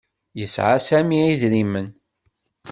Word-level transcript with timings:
Yesɛa 0.39 0.77
Sami 0.87 1.19
idrimen. 1.31 1.87